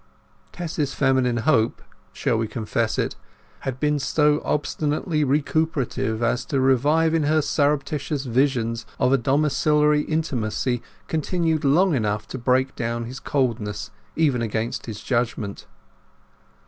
[0.51, 7.39] Tess's feminine hope—shall we confess it?—had been so obstinately recuperative as to revive in her
[7.39, 14.41] surreptitious visions of a domiciliary intimacy continued long enough to break down his coldness even
[14.41, 15.67] against his judgement.